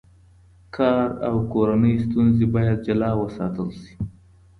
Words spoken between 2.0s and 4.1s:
ستونزې باید جلا وساتل شي.